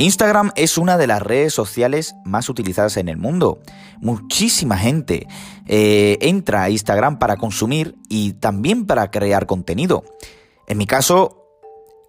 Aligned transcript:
Instagram 0.00 0.52
es 0.54 0.78
una 0.78 0.96
de 0.96 1.08
las 1.08 1.20
redes 1.20 1.52
sociales 1.52 2.14
más 2.24 2.48
utilizadas 2.48 2.96
en 2.98 3.08
el 3.08 3.16
mundo. 3.16 3.58
Muchísima 4.00 4.78
gente 4.78 5.26
eh, 5.66 6.18
entra 6.20 6.62
a 6.62 6.70
Instagram 6.70 7.18
para 7.18 7.36
consumir 7.36 7.96
y 8.08 8.34
también 8.34 8.86
para 8.86 9.10
crear 9.10 9.46
contenido. 9.46 10.04
En 10.68 10.78
mi 10.78 10.86
caso, 10.86 11.48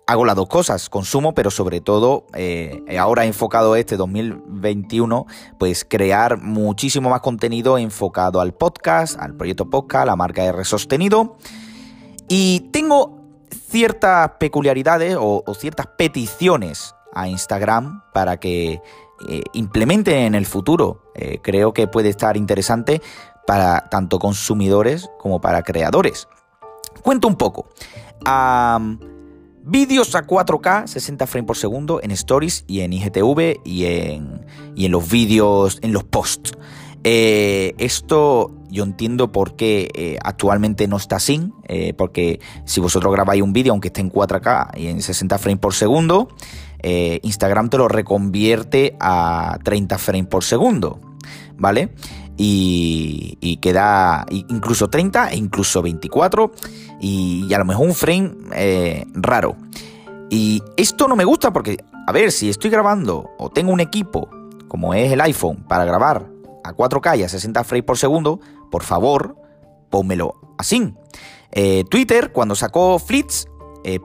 hago 0.06 0.24
las 0.24 0.36
dos 0.36 0.48
cosas, 0.48 0.88
consumo, 0.88 1.34
pero 1.34 1.50
sobre 1.50 1.82
todo, 1.82 2.28
eh, 2.36 2.84
ahora 3.00 3.26
enfocado 3.26 3.76
este 3.76 3.98
2021, 3.98 5.26
pues 5.58 5.84
crear 5.84 6.40
muchísimo 6.40 7.10
más 7.10 7.22
contenido 7.22 7.80
enfocado 7.80 8.40
al 8.40 8.54
podcast, 8.54 9.20
al 9.20 9.36
proyecto 9.36 9.68
podcast, 9.68 10.06
la 10.06 10.16
marca 10.16 10.46
R 10.46 10.64
sostenido. 10.64 11.38
Y 12.28 12.70
tengo 12.72 13.18
ciertas 13.72 14.34
peculiaridades 14.40 15.18
o 15.20 15.44
ciertas 15.56 15.88
peticiones 15.98 16.94
a 17.14 17.28
Instagram 17.28 18.04
para 18.14 18.40
que 18.40 18.82
eh, 19.28 19.44
implementen 19.54 20.18
en 20.18 20.36
el 20.36 20.46
futuro. 20.46 21.12
Eh, 21.16 21.40
creo 21.42 21.74
que 21.74 21.88
puede 21.88 22.10
estar 22.10 22.38
interesante 22.38 23.02
para 23.46 23.90
tanto 23.90 24.20
consumidores 24.20 25.10
como 25.20 25.42
para 25.42 25.64
creadores. 25.64 26.28
Cuento 27.02 27.28
un 27.28 27.36
poco. 27.36 27.68
vídeos 29.64 30.16
a 30.16 30.26
4K, 30.26 30.88
60 30.88 31.28
frames 31.28 31.48
por 31.48 31.58
segundo 31.58 32.00
en 32.02 32.12
Stories 32.12 32.64
y 32.68 32.82
en 32.82 32.94
IGTV 32.94 33.62
y 33.64 33.86
en, 33.86 34.46
y 34.76 34.86
en 34.86 34.92
los 34.92 35.10
vídeos, 35.10 35.80
en 35.82 35.94
los 35.94 36.04
posts. 36.04 36.52
Eh, 37.04 37.74
esto 37.78 38.52
yo 38.70 38.84
entiendo 38.84 39.32
por 39.32 39.56
qué 39.56 40.18
actualmente 40.24 40.88
no 40.88 40.98
está 40.98 41.18
así, 41.18 41.52
porque 41.98 42.40
si 42.66 42.80
vosotros 42.80 43.14
grabáis 43.14 43.42
un 43.42 43.54
vídeo, 43.54 43.72
aunque 43.72 43.90
esté 43.90 44.02
en 44.02 44.12
4K 44.12 44.78
y 44.78 44.88
en 44.88 45.02
60 45.02 45.38
frames 45.38 45.60
por 45.60 45.74
segundo, 45.74 46.30
eh, 46.82 47.20
Instagram 47.24 47.70
te 47.70 47.78
lo 47.78 47.88
reconvierte 47.88 48.96
a 49.00 49.58
30 49.64 49.98
frames 49.98 50.28
por 50.28 50.44
segundo, 50.44 51.00
¿vale? 51.58 51.94
Y, 52.38 53.58
queda 53.62 54.26
incluso 54.30 54.90
30 54.90 55.32
e 55.32 55.36
incluso 55.36 55.82
24 55.82 56.54
y, 57.02 57.54
a 57.54 57.58
lo 57.58 57.66
mejor 57.66 57.88
un 57.88 57.94
frame 57.94 58.32
eh, 58.54 59.06
raro. 59.14 59.58
Y 60.30 60.64
esto 60.78 61.10
no 61.10 61.18
me 61.18 61.26
gusta 61.26 61.52
porque, 61.52 61.84
a 62.08 62.12
ver, 62.14 62.32
si 62.32 62.50
estoy 62.50 62.70
grabando 62.70 63.30
o 63.38 63.50
tengo 63.50 63.74
un 63.74 63.82
equipo 63.82 64.30
como 64.70 64.94
es 64.94 65.12
el 65.12 65.20
iPhone 65.20 65.66
para 65.68 65.84
grabar 65.84 66.28
a 66.64 66.74
4K 66.74 67.20
y 67.20 67.24
a 67.24 67.30
60 67.30 67.64
frames 67.66 67.86
por 67.86 67.98
segundo, 67.98 68.40
por 68.72 68.84
favor, 68.84 69.36
pónmelo 69.90 70.36
así. 70.58 70.94
Eh, 71.52 71.84
Twitter, 71.90 72.32
cuando 72.32 72.56
sacó 72.56 73.00
Flits, 73.00 73.48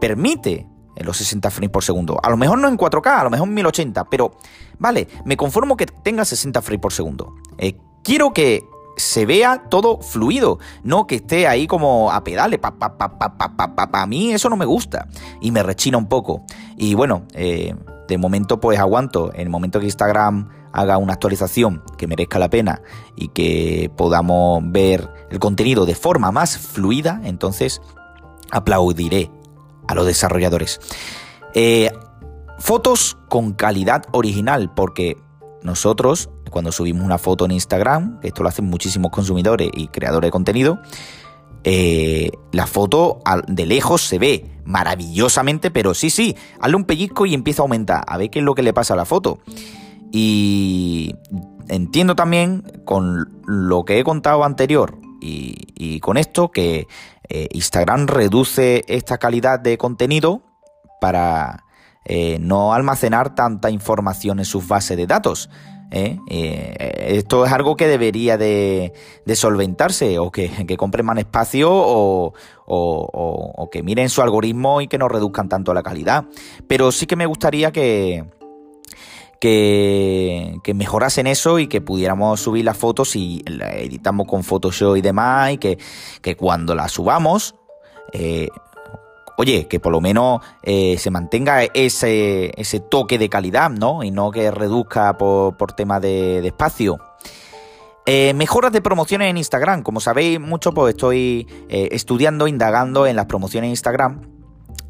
permite 0.01 0.67
en 0.97 1.07
los 1.07 1.17
60 1.17 1.51
frames 1.51 1.71
por 1.71 1.85
segundo. 1.85 2.19
A 2.23 2.31
lo 2.31 2.37
mejor 2.37 2.59
no 2.59 2.69
en 2.69 2.77
4K, 2.77 3.21
a 3.21 3.25
lo 3.25 3.31
mejor 3.31 3.49
en 3.49 3.55
1080, 3.55 4.05
pero 4.05 4.33
vale, 4.79 5.09
me 5.25 5.37
conformo 5.37 5.77
que 5.77 5.87
tenga 5.87 6.25
60 6.25 6.63
frames 6.63 6.81
por 6.81 6.93
segundo. 6.93 7.35
Eh, 7.59 7.77
quiero 8.03 8.33
que 8.33 8.65
se 8.97 9.27
vea 9.27 9.65
todo 9.71 10.01
fluido, 10.01 10.59
no 10.85 11.07
que 11.07 11.17
esté 11.17 11.49
ahí 11.49 11.67
como 11.67 12.13
a 12.13 12.23
pedales. 12.23 12.61
Pa, 12.61 12.79
pa, 12.79 12.97
pa, 12.97 13.19
pa, 13.19 14.03
a 14.03 14.07
mí 14.07 14.33
eso 14.33 14.49
no 14.49 14.57
me 14.57 14.65
gusta 14.65 15.09
y 15.41 15.51
me 15.51 15.63
rechina 15.63 15.99
un 15.99 16.09
poco. 16.09 16.45
Y 16.77 16.95
bueno, 16.95 17.25
eh, 17.35 17.75
de 18.09 18.19
momento 18.19 18.61
pues 18.61 18.79
aguanto. 18.79 19.33
En 19.35 19.43
el 19.43 19.51
momento 19.51 19.81
que 19.81 19.87
Instagram 19.87 20.49
haga 20.73 20.99
una 20.99 21.13
actualización 21.13 21.83
que 21.97 22.07
merezca 22.07 22.39
la 22.39 22.51
pena 22.51 22.83
y 23.17 23.29
que 23.29 23.91
podamos 23.97 24.63
ver 24.67 25.09
el 25.31 25.39
contenido 25.39 25.87
de 25.87 25.95
forma 25.95 26.33
más 26.33 26.59
fluida, 26.59 27.21
entonces 27.25 27.81
aplaudiré 28.51 29.31
a 29.87 29.95
los 29.95 30.07
desarrolladores. 30.07 30.81
Eh, 31.55 31.93
fotos 32.59 33.17
con 33.29 33.53
calidad 33.53 34.05
original, 34.13 34.73
porque 34.75 35.17
nosotros, 35.63 36.31
cuando 36.51 36.73
subimos 36.73 37.05
una 37.05 37.19
foto 37.19 37.45
en 37.45 37.53
Instagram, 37.53 38.19
esto 38.23 38.43
lo 38.43 38.49
hacen 38.49 38.67
muchísimos 38.67 39.11
consumidores 39.11 39.71
y 39.73 39.89
creadores 39.89 40.29
de 40.29 40.33
contenido, 40.33 40.79
eh, 41.65 42.31
la 42.53 42.67
foto 42.67 43.21
de 43.49 43.67
lejos 43.67 44.03
se 44.03 44.19
ve 44.19 44.47
maravillosamente, 44.65 45.71
pero 45.71 45.95
sí, 45.95 46.11
sí, 46.11 46.37
hazle 46.61 46.77
un 46.77 46.85
pellizco 46.85 47.27
y 47.27 47.35
empieza 47.35 47.63
a 47.63 47.65
aumentar, 47.65 48.05
a 48.07 48.17
ver 48.17 48.31
qué 48.31 48.39
es 48.39 48.45
lo 48.45 48.55
que 48.55 48.63
le 48.63 48.73
pasa 48.73 48.95
a 48.95 48.97
la 48.97 49.05
foto. 49.05 49.41
Y 50.13 51.17
entiendo 51.69 52.15
también 52.15 52.63
con 52.85 53.43
lo 53.47 53.85
que 53.85 53.99
he 53.99 54.05
contado 54.05 54.45
anterior 54.45 54.99
y 55.21 56.01
con 56.01 56.19
esto 56.19 56.51
que 56.51 56.87
eh, 57.29 57.49
Instagram 57.53 58.07
reduce 58.07 58.85
esta 58.87 59.19
calidad 59.19 59.59
de 59.59 59.79
contenido 59.79 60.43
para 61.01 61.65
eh, 62.05 62.39
no 62.41 62.75
almacenar 62.75 63.35
tanta 63.35 63.71
información 63.71 64.39
en 64.39 64.45
sus 64.45 64.67
bases 64.67 64.97
de 64.97 65.07
datos. 65.07 65.51
¿eh? 65.91 66.19
esto 66.29 67.47
es 67.47 67.53
algo 67.53 67.77
que 67.77 67.87
debería 67.87 68.37
de, 68.37 68.93
solventarse 69.35 70.19
o 70.19 70.31
que, 70.31 70.51
que 70.67 70.77
compren 70.77 71.07
más 71.07 71.19
espacio 71.19 71.71
o, 71.73 72.33
que 73.71 73.83
miren 73.83 74.09
su 74.09 74.23
algoritmo 74.23 74.81
y 74.81 74.89
que 74.89 74.99
no 74.99 75.09
reduzcan 75.09 75.49
tanto 75.49 75.73
la 75.75 75.83
calidad. 75.83 76.25
Pero 76.67 76.93
sí 76.93 77.07
que 77.07 77.17
me 77.17 77.27
gustaría 77.27 77.73
que, 77.73 78.25
que, 79.41 80.57
que, 80.63 80.75
mejorasen 80.75 81.27
eso 81.27 81.59
y 81.59 81.67
que 81.67 81.81
pudiéramos 81.81 82.41
subir 82.41 82.65
las 82.65 82.77
fotos 82.77 83.15
y 83.17 83.43
la 83.47 83.73
editamos 83.75 84.27
con 84.27 84.43
Photoshop 84.43 84.97
y 84.97 85.03
demás 85.03 85.53
y 85.53 85.59
que, 85.59 86.37
cuando 86.37 86.75
las 86.75 86.93
subamos, 86.93 87.55
eh, 88.13 88.49
oye, 89.37 89.67
que 89.67 89.81
por 89.81 89.93
lo 89.93 90.01
menos 90.01 90.41
eh, 90.63 90.97
se 90.99 91.11
mantenga 91.11 91.63
ese, 91.63 92.53
ese 92.61 92.81
toque 92.81 93.19
de 93.19 93.29
calidad, 93.29 93.71
¿no? 93.71 94.03
Y 94.03 94.11
no 94.11 94.31
que 94.31 94.51
reduzca 94.51 95.17
por, 95.17 95.57
por 95.57 95.73
tema 95.73 96.01
de, 96.01 96.47
espacio. 96.47 96.99
Eh, 98.07 98.35
mejoras 98.35 98.73
de 98.73 98.83
promociones 98.83 99.31
en 99.31 99.39
Instagram. 99.39 99.83
Como 99.83 100.01
sabéis 100.01 100.39
mucho, 100.39 100.73
pues 100.73 100.95
estoy 100.95 101.47
estudiando, 101.69 102.47
indagando 102.47 103.07
en 103.07 103.17
las 103.17 103.27
promociones 103.27 103.69
en 103.69 103.71
Instagram 103.71 104.35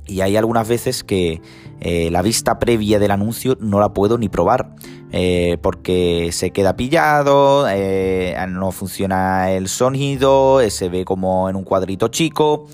y 0.07 0.21
hay 0.21 0.37
algunas 0.37 0.69
veces 0.69 1.03
que 1.03 1.41
eh, 1.81 2.11
la 2.11 2.23
vista 2.23 2.59
previa 2.59 2.99
del 2.99 3.11
anuncio 3.11 3.57
no 3.61 3.81
la 3.81 3.93
puedo 3.93 4.19
ni 4.19 4.29
probar. 4.29 4.75
Eh, 5.17 5.59
porque 5.63 6.31
se 6.33 6.51
queda 6.51 6.75
pillado, 6.75 7.67
eh, 7.69 8.35
no 8.49 8.73
funciona 8.73 9.53
el 9.53 9.69
sonido, 9.69 10.59
se 10.69 10.89
ve 10.89 11.05
como 11.05 11.49
en 11.49 11.55
un 11.55 11.63
cuadrito 11.63 12.09
chico. 12.09 12.67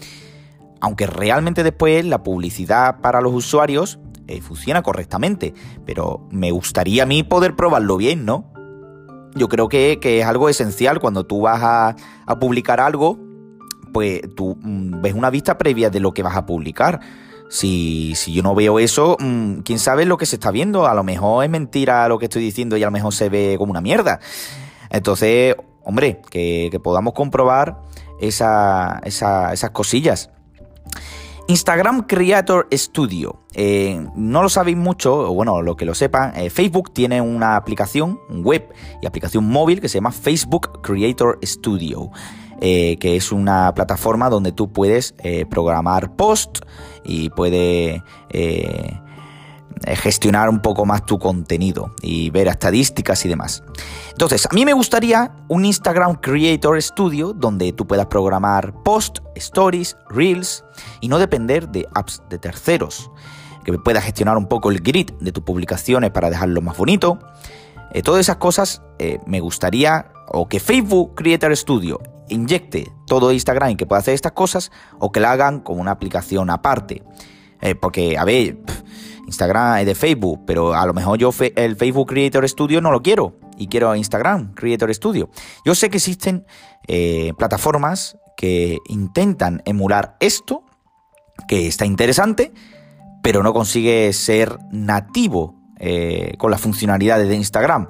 Aunque 0.81 1.07
realmente 1.07 1.63
después 1.63 2.05
la 2.05 2.23
publicidad 2.23 3.01
para 3.01 3.21
los 3.21 3.35
usuarios 3.35 3.99
funciona 4.41 4.83
correctamente. 4.83 5.55
Pero 5.85 6.29
me 6.31 6.53
gustaría 6.53 7.03
a 7.03 7.07
mí 7.07 7.25
poder 7.25 7.57
probarlo 7.57 7.97
bien, 7.97 8.25
¿no? 8.25 8.45
Yo 9.35 9.49
creo 9.49 9.69
que, 9.69 9.99
es 10.03 10.25
algo 10.25 10.49
esencial 10.49 11.01
cuando 11.01 11.25
tú 11.25 11.43
vas 11.43 11.61
a, 11.63 11.97
publicar 12.39 12.81
algo 12.81 13.19
pues 13.93 14.21
tú 14.37 14.57
mm, 14.63 15.03
ves 15.03 15.15
una 15.15 15.31
vista 15.31 15.59
previa 15.59 15.91
de 15.91 15.99
lo 15.99 16.13
que 16.13 16.23
vas 16.23 16.37
a 16.37 16.47
publicar. 16.47 17.01
Si, 17.49 18.15
si 18.15 18.33
yo 18.33 18.45
no 18.45 18.55
veo 18.55 18.79
eso, 18.79 19.17
mm, 19.19 19.59
quién 19.63 19.81
sabe 19.81 20.05
lo 20.05 20.17
que 20.17 20.27
se 20.27 20.37
está 20.37 20.53
viendo. 20.53 20.87
A 20.87 20.95
lo 20.95 21.03
mejor 21.03 21.43
es 21.43 21.51
mentira 21.51 22.09
lo 22.09 22.21
que 22.21 22.27
estoy 22.27 22.43
diciendo 22.43 22.77
y 22.77 22.85
a 22.85 22.87
lo 22.87 22.93
mejor 22.93 23.13
se 23.13 23.29
ve 23.29 23.57
como 23.59 23.73
una 23.73 23.81
mierda. 23.81 24.21
Entonces, 24.91 25.57
hombre, 25.83 26.23
que, 26.31 26.71
podamos 26.85 27.15
comprobar 27.15 27.83
esa, 28.21 29.01
esas 29.05 29.71
cosillas. 29.73 30.31
Instagram 31.51 32.03
Creator 32.03 32.69
Studio. 32.73 33.41
Eh, 33.55 34.07
no 34.15 34.41
lo 34.41 34.49
sabéis 34.49 34.77
mucho, 34.77 35.33
o 35.33 35.35
bueno, 35.35 35.63
lo 35.63 35.77
que 35.77 35.85
lo 35.85 35.97
sepan, 35.97 36.33
eh, 36.37 36.49
Facebook 36.49 36.93
tiene 36.95 37.21
una 37.21 37.57
aplicación 37.57 38.21
web 38.29 38.73
y 39.03 39.07
aplicación 39.07 39.49
móvil 39.49 39.81
que 39.81 39.89
se 39.89 39.99
llama 39.99 40.13
Facebook 40.13 40.81
Creator 40.81 41.41
Studio. 41.43 42.11
Eh, 42.63 42.99
que 42.99 43.17
es 43.17 43.33
una 43.33 43.73
plataforma 43.75 44.29
donde 44.29 44.53
tú 44.53 44.71
puedes 44.71 45.15
programar 45.49 46.15
post 46.15 46.59
y 47.05 47.31
puedes 47.31 48.03
gestionar 49.97 50.49
un 50.49 50.61
poco 50.61 50.85
más 50.85 51.07
tu 51.07 51.19
contenido 51.19 51.95
y 52.03 52.31
ver 52.31 52.49
estadísticas 52.49 53.25
y 53.25 53.29
demás. 53.29 53.63
Entonces, 54.11 54.47
a 54.47 54.55
mí 54.55 54.65
me 54.65 54.73
gustaría 54.73 55.33
un 55.49 55.65
Instagram 55.65 56.17
Creator 56.17 56.81
Studio 56.83 57.33
donde 57.33 57.73
tú 57.73 57.87
puedas 57.87 58.07
programar 58.07 58.75
post, 58.83 59.19
stories, 59.37 59.97
reels 60.09 60.65
y 61.01 61.09
no 61.09 61.19
depender 61.19 61.69
de 61.69 61.87
apps 61.95 62.23
de 62.29 62.39
terceros. 62.39 63.11
Que 63.65 63.73
puedas 63.79 64.05
gestionar 64.05 64.37
un 64.37 64.47
poco 64.47 64.71
el 64.71 64.81
grid 64.81 65.11
de 65.21 65.33
tus 65.33 65.45
publicaciones 65.45 66.11
para 66.11 66.31
dejarlo 66.31 66.61
más 66.63 66.77
bonito. 66.77 67.19
todas 68.05 68.21
esas 68.21 68.37
cosas 68.37 68.83
me 69.27 69.41
gustaría 69.41 70.13
o 70.29 70.49
que 70.49 70.61
Facebook 70.61 71.15
Creator 71.15 71.57
Studio 71.57 72.01
inyecte 72.31 72.93
todo 73.07 73.33
Instagram 73.33 73.71
y 73.71 73.77
que 73.77 73.87
pueda 73.87 74.01
hacer 74.01 74.15
estas 74.15 74.33
cosas 74.33 74.71
o 74.99 75.13
que 75.13 75.21
la 75.21 75.33
hagan 75.33 75.61
como 75.61 75.81
una 75.81 75.91
aplicación 75.91 76.49
aparte. 76.51 77.03
Eh, 77.61 77.75
porque, 77.75 78.17
a 78.17 78.25
ver, 78.25 78.59
Instagram 79.31 79.85
de 79.85 79.95
Facebook, 79.95 80.41
pero 80.45 80.75
a 80.75 80.85
lo 80.85 80.93
mejor 80.93 81.17
yo 81.17 81.31
el 81.55 81.77
Facebook 81.77 82.09
Creator 82.09 82.49
Studio 82.49 82.81
no 82.81 82.91
lo 82.91 83.01
quiero 83.01 83.39
y 83.57 83.69
quiero 83.69 83.95
Instagram 83.95 84.55
Creator 84.55 84.93
Studio. 84.93 85.31
Yo 85.65 85.75
sé 85.77 85.89
que 85.89 85.99
existen 85.99 86.45
eh, 86.89 87.33
plataformas 87.39 88.19
que 88.37 88.79
intentan 88.89 89.63
emular 89.67 90.17
esto, 90.19 90.65
que 91.47 91.69
está 91.69 91.87
interesante, 91.87 92.53
pero 93.23 93.45
no 93.45 93.53
consigue 93.53 94.13
ser 94.13 94.59
nativo 94.73 95.55
eh, 95.79 96.35
con 96.39 96.51
las 96.51 96.61
funcionalidades 96.61 97.29
de 97.29 97.37
Instagram. 97.37 97.89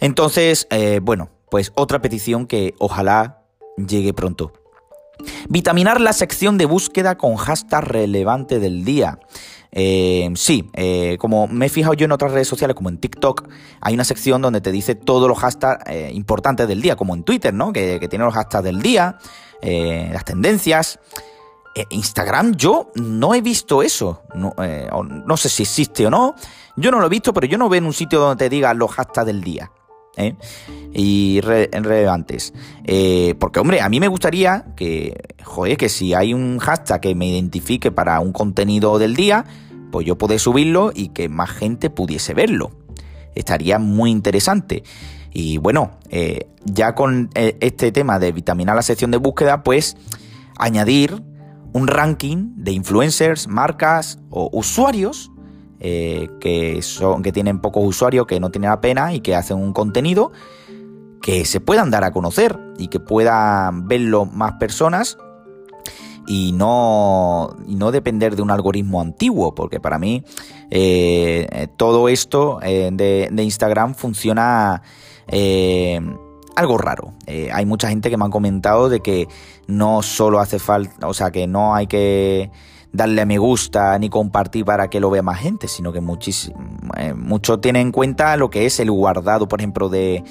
Entonces, 0.00 0.66
eh, 0.70 1.00
bueno, 1.02 1.30
pues 1.50 1.72
otra 1.74 2.02
petición 2.02 2.46
que 2.46 2.74
ojalá 2.78 3.42
llegue 3.78 4.12
pronto. 4.12 4.52
Vitaminar 5.48 6.00
la 6.00 6.12
sección 6.12 6.58
de 6.58 6.66
búsqueda 6.66 7.16
con 7.16 7.36
hashtag 7.36 7.84
relevante 7.84 8.58
del 8.58 8.84
día. 8.84 9.18
Eh, 9.72 10.30
sí, 10.36 10.70
eh, 10.74 11.16
como 11.18 11.46
me 11.48 11.66
he 11.66 11.68
fijado 11.68 11.94
yo 11.94 12.04
en 12.04 12.12
otras 12.12 12.32
redes 12.32 12.48
sociales, 12.48 12.74
como 12.74 12.88
en 12.88 12.98
TikTok, 12.98 13.48
hay 13.80 13.94
una 13.94 14.04
sección 14.04 14.42
donde 14.42 14.60
te 14.60 14.72
dice 14.72 14.94
todos 14.94 15.28
los 15.28 15.38
hashtags 15.38 15.84
eh, 15.86 16.10
importantes 16.14 16.66
del 16.68 16.80
día, 16.80 16.96
como 16.96 17.14
en 17.14 17.24
Twitter, 17.24 17.52
¿no? 17.52 17.72
Que, 17.72 18.06
tiene 18.08 18.24
los 18.24 18.34
hashtags 18.34 18.64
del 18.64 18.80
día, 18.80 19.18
las 19.62 20.24
tendencias. 20.24 20.98
Instagram 21.90 22.54
yo 22.54 22.90
no 22.94 23.34
he 23.34 23.42
visto 23.42 23.82
eso. 23.82 24.22
No, 24.34 24.54
no, 24.56 25.36
sé 25.36 25.48
si 25.50 25.64
existe 25.64 26.06
o 26.06 26.10
no. 26.10 26.34
Yo 26.76 26.90
no 26.90 27.00
lo 27.00 27.06
he 27.06 27.10
visto, 27.10 27.34
pero 27.34 27.46
yo 27.46 27.58
no 27.58 27.68
veo 27.68 27.78
en 27.78 27.86
un 27.86 27.92
sitio 27.92 28.20
donde 28.20 28.44
te 28.44 28.48
diga 28.48 28.72
los 28.72 28.92
hashtags 28.92 29.26
del 29.26 29.42
día. 29.42 29.70
Y 30.94 31.40
relevantes. 31.42 32.54
porque, 33.38 33.60
hombre, 33.60 33.80
a 33.80 33.88
mí 33.88 34.00
me 34.00 34.08
gustaría 34.08 34.66
que, 34.76 35.14
joder, 35.44 35.76
que 35.76 35.88
si 35.88 36.14
hay 36.14 36.32
un 36.32 36.58
hashtag 36.58 37.00
que 37.00 37.14
me 37.14 37.26
identifique 37.26 37.90
para 37.90 38.18
un 38.20 38.32
contenido 38.32 38.98
del 38.98 39.14
día, 39.14 39.44
pues 39.90 40.06
yo 40.06 40.18
poder 40.18 40.38
subirlo 40.38 40.92
y 40.94 41.08
que 41.08 41.28
más 41.28 41.50
gente 41.50 41.90
pudiese 41.90 42.34
verlo. 42.34 42.70
Estaría 43.34 43.78
muy 43.78 44.10
interesante. 44.10 44.82
Y 45.32 45.58
bueno, 45.58 45.98
eh, 46.08 46.48
ya 46.64 46.94
con 46.94 47.30
eh, 47.34 47.56
este 47.60 47.92
tema 47.92 48.18
de 48.18 48.32
vitaminar 48.32 48.74
la 48.74 48.82
sección 48.82 49.10
de 49.10 49.18
búsqueda, 49.18 49.62
pues 49.62 49.96
añadir 50.58 51.22
un 51.72 51.88
ranking 51.88 52.54
de 52.56 52.72
influencers, 52.72 53.48
marcas 53.48 54.18
o 54.30 54.48
usuarios 54.52 55.30
eh, 55.78 56.28
que, 56.40 56.80
son, 56.80 57.22
que 57.22 57.32
tienen 57.32 57.60
pocos 57.60 57.84
usuarios, 57.84 58.26
que 58.26 58.40
no 58.40 58.50
tienen 58.50 58.70
la 58.70 58.80
pena 58.80 59.12
y 59.12 59.20
que 59.20 59.34
hacen 59.34 59.58
un 59.58 59.72
contenido 59.72 60.32
que 61.20 61.44
se 61.44 61.60
puedan 61.60 61.90
dar 61.90 62.04
a 62.04 62.12
conocer 62.12 62.58
y 62.78 62.88
que 62.88 63.00
puedan 63.00 63.86
verlo 63.88 64.24
más 64.24 64.54
personas 64.54 65.18
y 66.26 66.52
no, 66.52 67.56
no 67.66 67.92
depender 67.92 68.36
de 68.36 68.42
un 68.42 68.50
algoritmo 68.50 69.00
antiguo, 69.00 69.54
porque 69.54 69.78
para 69.78 69.98
mí 69.98 70.24
eh, 70.70 71.68
todo 71.76 72.08
esto 72.08 72.60
eh, 72.62 72.90
de, 72.92 73.42
Instagram 73.42 73.94
funciona 73.94 74.82
algo 76.56 76.78
raro. 76.78 77.12
hay 77.26 77.66
mucha 77.66 77.88
gente 77.88 78.08
que 78.08 78.16
me 78.16 78.24
ha 78.24 78.30
comentado 78.30 78.88
de 78.88 79.00
que 79.00 79.28
no 79.66 80.02
solo 80.02 80.40
hace 80.40 80.58
falta, 80.58 81.06
o 81.06 81.12
sea, 81.12 81.30
que 81.30 81.46
no 81.46 81.74
hay 81.74 81.86
que 81.86 82.50
darle 82.96 83.22
a 83.22 83.26
me 83.26 83.38
gusta 83.38 83.98
ni 83.98 84.08
compartir 84.08 84.64
para 84.64 84.88
que 84.88 85.00
lo 85.00 85.10
vea 85.10 85.22
más 85.22 85.40
gente, 85.40 85.68
sino 85.68 85.92
que 85.92 86.00
muchísimo, 86.00 86.58
mucho 87.16 87.60
tiene 87.60 87.80
en 87.80 87.92
cuenta 87.92 88.36
lo 88.36 88.50
que 88.50 88.66
es 88.66 88.80
el 88.80 88.90
guardado, 88.90 89.46
por 89.48 89.60
ejemplo, 89.60 89.88
de, 89.88 90.24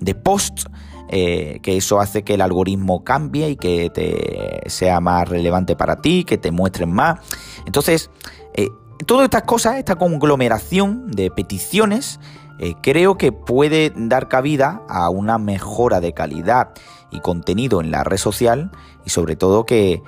de 0.00 0.14
posts 0.14 0.66
eh, 1.08 1.60
que 1.62 1.76
eso 1.76 2.00
hace 2.00 2.24
que 2.24 2.34
el 2.34 2.40
algoritmo 2.40 3.04
cambie 3.04 3.50
y 3.50 3.56
que 3.56 3.90
te 3.90 4.68
sea 4.68 5.00
más 5.00 5.28
relevante 5.28 5.76
para 5.76 5.96
ti, 5.96 6.24
que 6.24 6.36
te 6.36 6.50
muestren 6.50 6.90
más. 6.90 7.20
Entonces, 7.64 8.10
eh, 8.54 8.68
todas 9.06 9.24
estas 9.24 9.42
cosas, 9.42 9.76
esta 9.76 9.94
conglomeración 9.94 11.08
de 11.12 11.30
peticiones, 11.30 12.18
eh, 12.58 12.74
creo 12.82 13.16
que 13.18 13.30
puede 13.30 13.92
dar 13.94 14.28
cabida 14.28 14.82
a 14.88 15.08
una 15.10 15.38
mejora 15.38 16.00
de 16.00 16.12
calidad 16.12 16.70
y 17.12 17.20
contenido 17.20 17.80
en 17.80 17.92
la 17.92 18.02
red 18.02 18.16
social 18.16 18.72
y 19.04 19.10
sobre 19.10 19.36
todo 19.36 19.64
que 19.64 20.02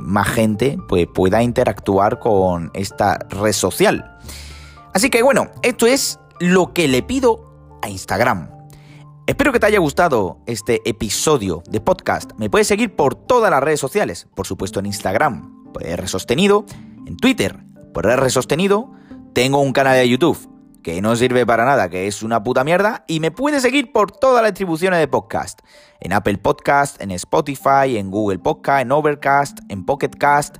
más 0.00 0.28
gente 0.28 0.78
pues, 0.88 1.06
pueda 1.06 1.42
interactuar 1.42 2.18
con 2.18 2.70
esta 2.74 3.18
red 3.28 3.52
social. 3.52 4.18
Así 4.94 5.10
que 5.10 5.22
bueno, 5.22 5.50
esto 5.62 5.86
es 5.86 6.18
lo 6.40 6.72
que 6.72 6.88
le 6.88 7.02
pido 7.02 7.78
a 7.82 7.88
Instagram. 7.88 8.50
Espero 9.26 9.52
que 9.52 9.60
te 9.60 9.66
haya 9.66 9.78
gustado 9.78 10.38
este 10.46 10.88
episodio 10.88 11.62
de 11.68 11.80
podcast. 11.80 12.30
Me 12.38 12.48
puedes 12.48 12.68
seguir 12.68 12.94
por 12.94 13.14
todas 13.14 13.50
las 13.50 13.62
redes 13.62 13.80
sociales, 13.80 14.28
por 14.34 14.46
supuesto 14.46 14.80
en 14.80 14.86
Instagram, 14.86 15.72
por 15.72 15.84
R 15.84 16.06
Sostenido, 16.06 16.64
en 17.06 17.16
Twitter, 17.16 17.58
por 17.92 18.06
R 18.06 18.30
Sostenido, 18.30 18.92
tengo 19.34 19.60
un 19.60 19.72
canal 19.72 19.96
de 19.96 20.08
YouTube 20.08 20.55
que 20.86 21.02
no 21.02 21.16
sirve 21.16 21.44
para 21.44 21.64
nada, 21.64 21.88
que 21.88 22.06
es 22.06 22.22
una 22.22 22.44
puta 22.44 22.62
mierda, 22.62 23.04
y 23.08 23.18
me 23.18 23.32
puedes 23.32 23.62
seguir 23.62 23.90
por 23.90 24.12
todas 24.12 24.40
las 24.40 24.52
distribuciones 24.52 25.00
de 25.00 25.08
podcast, 25.08 25.58
en 25.98 26.12
Apple 26.12 26.38
Podcast, 26.38 27.02
en 27.02 27.10
Spotify, 27.10 27.96
en 27.96 28.08
Google 28.08 28.38
Podcast, 28.38 28.82
en 28.82 28.92
Overcast, 28.92 29.58
en 29.68 29.84
Pocketcast, 29.84 30.58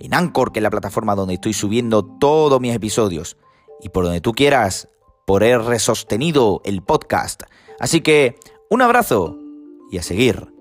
en 0.00 0.14
Anchor, 0.14 0.50
que 0.50 0.58
es 0.58 0.64
la 0.64 0.70
plataforma 0.70 1.14
donde 1.14 1.34
estoy 1.34 1.52
subiendo 1.52 2.04
todos 2.04 2.60
mis 2.60 2.74
episodios, 2.74 3.36
y 3.80 3.90
por 3.90 4.02
donde 4.02 4.20
tú 4.20 4.32
quieras, 4.32 4.88
por 5.24 5.44
R 5.44 5.78
Sostenido, 5.78 6.60
el 6.64 6.82
podcast. 6.82 7.44
Así 7.78 8.00
que 8.00 8.34
un 8.70 8.82
abrazo 8.82 9.38
y 9.92 9.98
a 9.98 10.02
seguir 10.02 10.57